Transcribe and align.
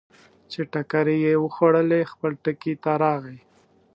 چې 0.51 0.59
ټکرې 0.71 1.17
یې 1.25 1.33
وخوړلې، 1.43 2.01
خپل 2.11 2.31
ټکي 2.43 2.73
ته 2.83 2.91
راغی. 3.03 3.39